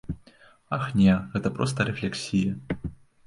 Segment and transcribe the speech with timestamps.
[0.77, 2.57] Ах, не, гэта проста рэфлексія.